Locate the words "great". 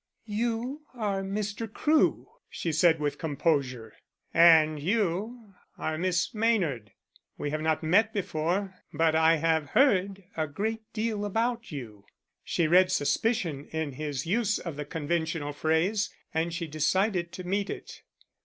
10.47-10.81